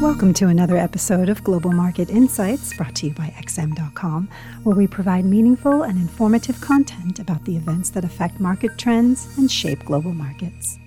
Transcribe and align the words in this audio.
Welcome 0.00 0.32
to 0.34 0.46
another 0.48 0.78
episode 0.78 1.28
of 1.28 1.44
Global 1.44 1.72
Market 1.72 2.08
Insights 2.08 2.74
brought 2.74 2.94
to 2.96 3.08
you 3.08 3.12
by 3.12 3.34
XM.com, 3.38 4.30
where 4.62 4.74
we 4.74 4.86
provide 4.86 5.26
meaningful 5.26 5.82
and 5.82 5.98
informative 5.98 6.58
content 6.62 7.18
about 7.18 7.44
the 7.44 7.54
events 7.54 7.90
that 7.90 8.02
affect 8.02 8.40
market 8.40 8.78
trends 8.78 9.28
and 9.36 9.52
shape 9.52 9.84
global 9.84 10.14
markets. 10.14 10.78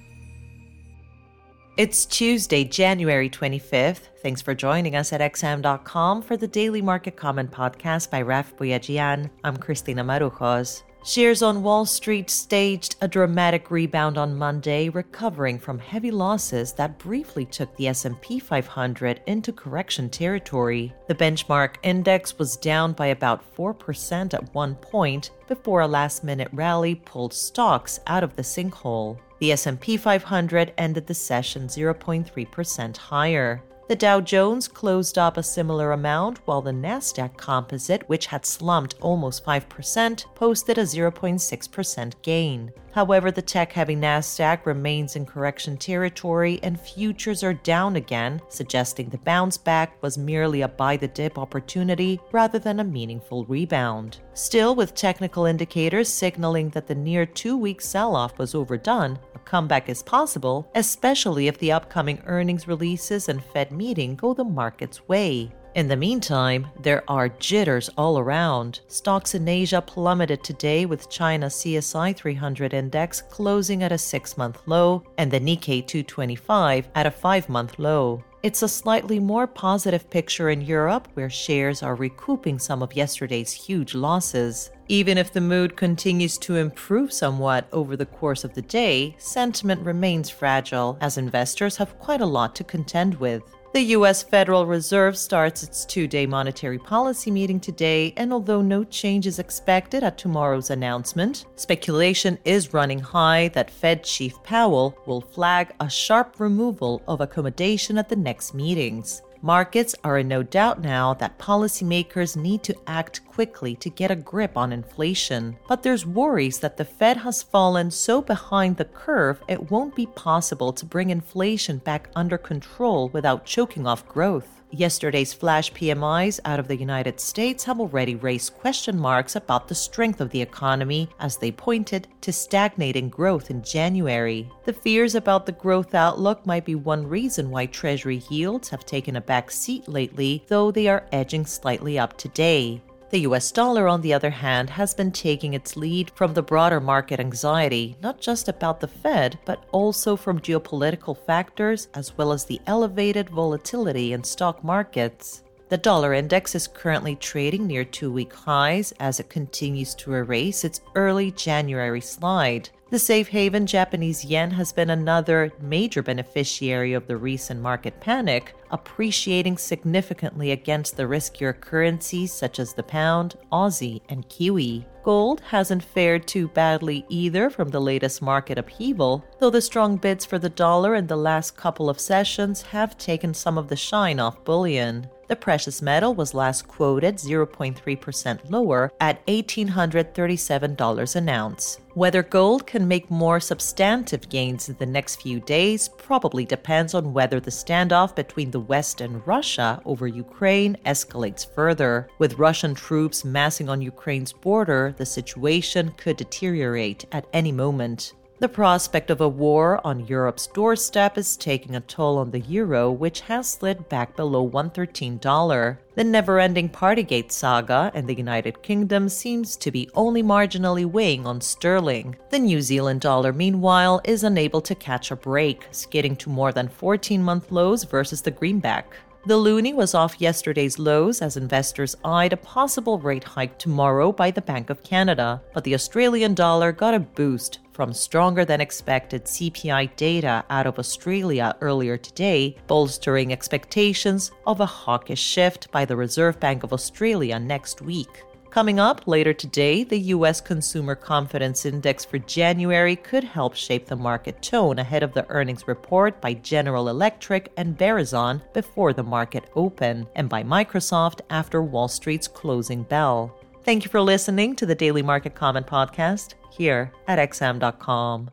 It's 1.77 2.07
Tuesday, 2.07 2.63
January 2.63 3.29
25th. 3.29 4.09
Thanks 4.23 4.41
for 4.41 4.55
joining 4.55 4.95
us 4.95 5.13
at 5.13 5.21
XM.com 5.21 6.23
for 6.23 6.35
the 6.35 6.47
Daily 6.47 6.81
Market 6.81 7.15
Comment 7.15 7.51
podcast 7.51 8.09
by 8.09 8.23
Raf 8.23 8.55
Boyajian. 8.57 9.29
I'm 9.43 9.57
Christina 9.57 10.03
Marujos. 10.03 10.81
Shares 11.05 11.41
on 11.41 11.63
Wall 11.63 11.85
Street 11.85 12.29
staged 12.29 12.95
a 13.01 13.09
dramatic 13.09 13.69
rebound 13.69 14.17
on 14.17 14.37
Monday, 14.37 14.87
recovering 14.87 15.59
from 15.59 15.77
heavy 15.77 16.11
losses 16.11 16.71
that 16.73 16.97
briefly 16.97 17.43
took 17.43 17.75
the 17.75 17.89
S&P 17.89 18.39
500 18.39 19.21
into 19.27 19.51
correction 19.51 20.09
territory. 20.09 20.93
The 21.07 21.15
benchmark 21.15 21.75
index 21.83 22.39
was 22.39 22.55
down 22.55 22.93
by 22.93 23.07
about 23.07 23.43
4% 23.53 24.33
at 24.33 24.55
one 24.55 24.75
point 24.75 25.31
before 25.49 25.81
a 25.81 25.87
last-minute 25.87 26.47
rally 26.53 26.95
pulled 26.95 27.33
stocks 27.33 27.99
out 28.07 28.23
of 28.23 28.37
the 28.37 28.41
sinkhole. 28.41 29.17
The 29.39 29.51
S&P 29.51 29.97
500 29.97 30.71
ended 30.77 31.05
the 31.05 31.13
session 31.13 31.67
0.3% 31.67 32.95
higher. 32.95 33.61
The 33.89 33.97
Dow 33.97 34.21
Jones 34.21 34.69
closed 34.69 35.17
up 35.17 35.35
a 35.35 35.43
similar 35.43 35.91
amount, 35.91 36.39
while 36.45 36.61
the 36.61 36.71
Nasdaq 36.71 37.35
Composite, 37.35 38.07
which 38.07 38.27
had 38.27 38.45
slumped 38.45 38.95
almost 39.01 39.45
5%, 39.45 40.25
posted 40.35 40.77
a 40.77 40.83
0.6% 40.83 42.13
gain. 42.21 42.71
However, 42.93 43.29
the 43.29 43.41
tech 43.41 43.73
heavy 43.73 43.95
NASDAQ 43.95 44.65
remains 44.65 45.15
in 45.15 45.25
correction 45.25 45.75
territory 45.75 46.59
and 46.63 46.79
futures 46.79 47.43
are 47.43 47.55
down 47.55 47.95
again, 47.95 48.39
suggesting 48.49 49.09
the 49.09 49.17
bounce 49.17 49.57
back 49.57 50.01
was 50.01 50.17
merely 50.17 50.61
a 50.61 50.67
buy 50.67 50.95
the 50.95 51.07
dip 51.07 51.37
opportunity 51.37 52.21
rather 52.31 52.59
than 52.59 52.79
a 52.79 52.83
meaningful 52.83 53.45
rebound. 53.45 54.19
Still, 54.33 54.75
with 54.75 54.93
technical 54.93 55.45
indicators 55.45 56.07
signaling 56.07 56.69
that 56.69 56.87
the 56.87 56.95
near 56.95 57.25
two 57.25 57.57
week 57.57 57.81
sell 57.81 58.15
off 58.15 58.37
was 58.37 58.55
overdone, 58.55 59.19
comeback 59.45 59.89
is 59.89 60.03
possible, 60.03 60.69
especially 60.75 61.47
if 61.47 61.57
the 61.57 61.71
upcoming 61.71 62.21
earnings 62.25 62.67
releases 62.67 63.29
and 63.29 63.43
Fed 63.43 63.71
meeting 63.71 64.15
go 64.15 64.33
the 64.33 64.43
market's 64.43 65.07
way. 65.07 65.51
In 65.75 65.87
the 65.87 65.97
meantime, 65.97 66.67
there 66.81 67.03
are 67.09 67.29
jitters 67.29 67.89
all 67.97 68.19
around. 68.19 68.81
Stocks 68.87 69.33
in 69.33 69.47
Asia 69.47 69.81
plummeted 69.81 70.43
today 70.43 70.85
with 70.85 71.09
China 71.09 71.47
CSI 71.47 72.15
300 72.15 72.75
index 72.75 73.23
closing 73.23 73.81
at 73.81 73.91
a 73.91 73.95
6-month 73.95 74.61
low 74.67 75.03
and 75.17 75.31
the 75.31 75.39
Nikkei 75.39 75.87
225 75.87 76.89
at 76.93 77.07
a 77.07 77.11
5-month 77.11 77.79
low. 77.79 78.23
It's 78.43 78.61
a 78.61 78.67
slightly 78.67 79.21
more 79.21 79.47
positive 79.47 80.09
picture 80.09 80.49
in 80.49 80.59
Europe, 80.59 81.07
where 81.13 81.29
shares 81.29 81.81
are 81.81 81.95
recouping 81.95 82.59
some 82.59 82.83
of 82.83 82.93
yesterday's 82.93 83.53
huge 83.53 83.95
losses. 83.95 84.69
Even 84.89 85.17
if 85.17 85.31
the 85.31 85.39
mood 85.39 85.77
continues 85.77 86.37
to 86.39 86.57
improve 86.57 87.13
somewhat 87.13 87.69
over 87.71 87.95
the 87.95 88.05
course 88.05 88.43
of 88.43 88.53
the 88.53 88.61
day, 88.61 89.15
sentiment 89.17 89.85
remains 89.85 90.29
fragile 90.29 90.97
as 90.99 91.17
investors 91.17 91.77
have 91.77 91.97
quite 91.99 92.19
a 92.19 92.25
lot 92.25 92.53
to 92.55 92.65
contend 92.65 93.15
with. 93.15 93.43
The 93.73 93.95
U.S. 93.97 94.21
Federal 94.21 94.67
Reserve 94.67 95.17
starts 95.17 95.63
its 95.63 95.83
two 95.83 96.05
day 96.05 96.27
monetary 96.27 96.77
policy 96.77 97.31
meeting 97.31 97.59
today, 97.59 98.13
and 98.17 98.31
although 98.31 98.61
no 98.61 98.83
change 98.83 99.25
is 99.25 99.39
expected 99.39 100.03
at 100.03 100.15
tomorrow's 100.15 100.69
announcement, 100.69 101.47
speculation 101.55 102.37
is 102.45 102.71
running 102.71 102.99
high 102.99 103.47
that 103.55 103.71
Fed 103.71 104.03
Chief 104.03 104.35
Powell 104.43 104.95
will 105.07 105.21
flag 105.21 105.73
a 105.79 105.89
sharp 105.89 106.39
removal 106.39 107.01
of 107.07 107.19
accommodation 107.19 107.97
at 107.97 108.09
the 108.09 108.15
next 108.15 108.53
meetings. 108.53 109.23
Markets 109.45 109.93
are 110.05 110.19
in 110.19 110.29
no 110.29 110.41
doubt 110.41 110.79
now 110.79 111.13
that 111.15 111.37
policymakers 111.37 112.37
need 112.37 112.63
to 112.63 112.77
act 112.87 113.25
quickly 113.25 113.75
to 113.75 113.89
get 113.89 114.09
a 114.09 114.15
grip 114.15 114.55
on 114.55 114.71
inflation. 114.71 115.57
But 115.67 115.83
there's 115.83 116.05
worries 116.05 116.59
that 116.59 116.77
the 116.77 116.85
Fed 116.85 117.17
has 117.17 117.43
fallen 117.43 117.91
so 117.91 118.21
behind 118.21 118.77
the 118.77 118.85
curve 118.85 119.43
it 119.49 119.69
won't 119.69 119.97
be 119.97 120.05
possible 120.05 120.71
to 120.71 120.85
bring 120.85 121.09
inflation 121.09 121.79
back 121.79 122.09
under 122.15 122.37
control 122.37 123.09
without 123.09 123.45
choking 123.45 123.85
off 123.85 124.07
growth. 124.07 124.62
Yesterday's 124.73 125.33
flash 125.33 125.71
PMIs 125.71 126.39
out 126.45 126.59
of 126.59 126.67
the 126.67 126.75
United 126.75 127.19
States 127.19 127.63
have 127.65 127.79
already 127.79 128.15
raised 128.15 128.55
question 128.55 128.99
marks 128.99 129.35
about 129.35 129.67
the 129.67 129.75
strength 129.75 130.19
of 130.19 130.31
the 130.31 130.41
economy 130.41 131.07
as 131.19 131.37
they 131.37 131.51
pointed 131.51 132.07
to 132.21 132.33
stagnating 132.33 133.07
growth 133.07 133.51
in 133.51 133.61
January. 133.61 134.49
The 134.65 134.73
fears 134.73 135.13
about 135.13 135.45
the 135.45 135.51
growth 135.51 135.93
outlook 135.93 136.43
might 136.47 136.65
be 136.65 136.73
one 136.73 137.07
reason 137.07 137.51
why 137.51 137.67
Treasury 137.67 138.23
yields 138.31 138.69
have 138.69 138.83
taken 138.83 139.15
a 139.15 139.21
back 139.21 139.51
seat 139.51 139.87
lately, 139.87 140.43
though 140.47 140.71
they 140.71 140.87
are 140.87 141.05
edging 141.11 141.45
slightly 141.45 141.99
up 141.99 142.17
today. 142.17 142.81
The 143.13 143.29
US 143.29 143.51
dollar, 143.51 143.87
on 143.87 144.01
the 144.01 144.11
other 144.11 144.31
hand, 144.31 144.71
has 144.71 144.95
been 144.95 145.11
taking 145.11 145.53
its 145.53 145.77
lead 145.77 146.11
from 146.15 146.33
the 146.33 146.41
broader 146.41 146.79
market 146.79 147.19
anxiety, 147.19 147.95
not 148.01 148.19
just 148.19 148.47
about 148.47 148.79
the 148.79 148.87
Fed, 148.87 149.37
but 149.45 149.65
also 149.71 150.15
from 150.15 150.39
geopolitical 150.39 151.15
factors 151.15 151.89
as 151.93 152.17
well 152.17 152.31
as 152.31 152.43
the 152.43 152.59
elevated 152.65 153.29
volatility 153.29 154.13
in 154.13 154.23
stock 154.23 154.63
markets. 154.63 155.43
The 155.69 155.77
dollar 155.77 156.15
index 156.15 156.55
is 156.55 156.67
currently 156.67 157.15
trading 157.15 157.67
near 157.67 157.85
two 157.85 158.11
week 158.11 158.33
highs 158.33 158.93
as 158.99 159.19
it 159.19 159.29
continues 159.29 159.93
to 159.95 160.15
erase 160.15 160.63
its 160.63 160.81
early 160.95 161.29
January 161.29 162.01
slide. 162.01 162.71
The 162.89 162.97
safe 162.97 163.27
haven 163.27 163.65
Japanese 163.65 164.25
yen 164.25 164.51
has 164.51 164.71
been 164.71 164.91
another 164.91 165.51
major 165.61 166.01
beneficiary 166.01 166.93
of 166.93 167.05
the 167.05 167.17
recent 167.17 167.61
market 167.61 167.99
panic, 167.99 168.55
appreciating 168.73 169.57
significantly 169.57 170.51
against 170.51 170.97
the 170.97 171.03
riskier 171.03 171.57
currencies 171.57 172.33
such 172.33 172.59
as 172.59 172.73
the 172.73 172.83
pound, 172.83 173.35
Aussie, 173.51 174.01
and 174.09 174.27
Kiwi. 174.27 174.85
Gold 175.03 175.41
hasn't 175.41 175.83
fared 175.83 176.27
too 176.27 176.47
badly 176.47 177.05
either 177.09 177.49
from 177.49 177.69
the 177.69 177.81
latest 177.81 178.21
market 178.21 178.57
upheaval, 178.57 179.23
though 179.39 179.49
the 179.49 179.61
strong 179.61 179.97
bids 179.97 180.25
for 180.25 180.39
the 180.39 180.49
dollar 180.49 180.95
in 180.95 181.07
the 181.07 181.17
last 181.17 181.55
couple 181.55 181.89
of 181.89 181.99
sessions 181.99 182.61
have 182.61 182.97
taken 182.97 183.33
some 183.33 183.57
of 183.57 183.67
the 183.67 183.75
shine 183.75 184.19
off 184.19 184.43
bullion. 184.43 185.07
The 185.27 185.35
precious 185.37 185.81
metal 185.81 186.13
was 186.13 186.33
last 186.33 186.67
quoted 186.67 187.15
0.3% 187.15 188.51
lower 188.51 188.91
at 188.99 189.25
$1,837 189.25 191.15
an 191.15 191.29
ounce. 191.29 191.79
Whether 191.93 192.23
gold 192.23 192.67
can 192.67 192.87
make 192.87 193.09
more 193.09 193.39
substantive 193.39 194.29
gains 194.29 194.69
in 194.69 194.75
the 194.77 194.85
next 194.85 195.21
few 195.21 195.39
days 195.39 195.89
probably 195.89 196.45
depends 196.45 196.93
on 196.93 197.13
whether 197.13 197.39
the 197.39 197.51
standoff 197.51 198.15
between 198.15 198.51
the 198.51 198.59
West 198.67 199.01
and 199.01 199.25
Russia 199.27 199.81
over 199.85 200.07
Ukraine 200.07 200.77
escalates 200.85 201.45
further. 201.45 202.07
With 202.19 202.39
Russian 202.39 202.73
troops 202.73 203.23
massing 203.23 203.69
on 203.69 203.81
Ukraine's 203.81 204.33
border, 204.33 204.93
the 204.97 205.05
situation 205.05 205.93
could 205.97 206.17
deteriorate 206.17 207.05
at 207.11 207.27
any 207.33 207.51
moment. 207.51 208.13
The 208.39 208.49
prospect 208.49 209.09
of 209.09 209.21
a 209.21 209.29
war 209.29 209.79
on 209.85 210.07
Europe's 210.07 210.47
doorstep 210.47 211.17
is 211.17 211.37
taking 211.37 211.75
a 211.75 211.81
toll 211.81 212.17
on 212.17 212.31
the 212.31 212.39
euro, 212.41 212.91
which 212.91 213.21
has 213.21 213.49
slid 213.49 213.87
back 213.89 214.15
below 214.15 214.49
$113. 214.49 215.77
The 215.95 216.03
never 216.03 216.39
ending 216.39 216.67
Partygate 216.67 217.31
saga 217.31 217.91
in 217.93 218.07
the 218.07 218.15
United 218.15 218.61
Kingdom 218.63 219.07
seems 219.07 219.55
to 219.57 219.71
be 219.71 219.89
only 219.93 220.23
marginally 220.23 220.85
weighing 220.85 221.27
on 221.27 221.41
sterling. 221.41 222.17
The 222.31 222.39
New 222.39 222.59
Zealand 222.61 223.01
dollar, 223.01 223.31
meanwhile, 223.31 224.01
is 224.03 224.23
unable 224.23 224.61
to 224.61 224.75
catch 224.75 225.11
a 225.11 225.15
break, 225.15 225.67
skidding 225.71 226.15
to 226.17 226.29
more 226.29 226.51
than 226.51 226.67
14 226.67 227.23
month 227.23 227.51
lows 227.51 227.83
versus 227.83 228.23
the 228.23 228.31
greenback. 228.31 228.95
The 229.25 229.37
loonie 229.37 229.73
was 229.73 229.95
off 229.95 230.19
yesterday's 230.19 230.77
lows 230.77 231.21
as 231.21 231.37
investors 231.37 231.95
eyed 232.03 232.33
a 232.33 232.37
possible 232.37 232.99
rate 232.99 233.23
hike 233.23 233.57
tomorrow 233.57 234.11
by 234.11 234.31
the 234.31 234.41
Bank 234.41 234.69
of 234.69 234.83
Canada, 234.83 235.41
but 235.53 235.63
the 235.63 235.75
Australian 235.75 236.33
dollar 236.33 236.73
got 236.73 236.93
a 236.93 236.99
boost 236.99 237.59
from 237.71 237.93
stronger 237.93 238.43
than 238.43 238.59
expected 238.59 239.23
CPI 239.23 239.95
data 239.95 240.43
out 240.49 240.67
of 240.67 240.77
Australia 240.77 241.55
earlier 241.61 241.95
today, 241.95 242.57
bolstering 242.67 243.31
expectations 243.31 244.29
of 244.45 244.59
a 244.59 244.65
hawkish 244.65 245.21
shift 245.21 245.71
by 245.71 245.85
the 245.85 245.95
Reserve 245.95 246.37
Bank 246.41 246.63
of 246.63 246.73
Australia 246.73 247.39
next 247.39 247.81
week. 247.81 248.25
Coming 248.53 248.79
up 248.79 249.07
later 249.07 249.33
today, 249.33 249.83
the 249.83 249.97
U.S. 249.97 250.39
Consumer 250.39 250.93
Confidence 250.93 251.65
Index 251.65 252.05
for 252.05 252.19
January 252.19 252.95
could 252.95 253.23
help 253.23 253.55
shape 253.55 253.87
the 253.87 253.95
market 253.95 254.43
tone 254.43 254.77
ahead 254.77 255.01
of 255.01 255.11
the 255.15 255.27
earnings 255.31 255.67
report 255.67 256.21
by 256.21 256.35
General 256.35 256.87
Electric 256.87 257.51
and 257.57 257.75
Verizon 257.75 258.43
before 258.53 258.93
the 258.93 259.01
market 259.01 259.49
open, 259.55 260.05
and 260.15 260.29
by 260.29 260.43
Microsoft 260.43 261.21
after 261.31 261.63
Wall 261.63 261.87
Street's 261.87 262.27
closing 262.27 262.83
bell. 262.83 263.35
Thank 263.63 263.85
you 263.85 263.89
for 263.89 264.01
listening 264.01 264.55
to 264.57 264.67
the 264.67 264.75
Daily 264.75 265.01
Market 265.01 265.33
Comment 265.33 265.65
Podcast 265.65 266.35
here 266.51 266.91
at 267.07 267.17
XM.com. 267.31 268.29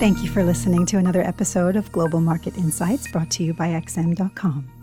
Thank 0.00 0.24
you 0.24 0.28
for 0.28 0.42
listening 0.42 0.86
to 0.86 0.98
another 0.98 1.22
episode 1.22 1.76
of 1.76 1.92
Global 1.92 2.20
Market 2.20 2.56
Insights 2.56 3.12
brought 3.12 3.30
to 3.30 3.44
you 3.44 3.54
by 3.54 3.68
XM.com. 3.68 4.75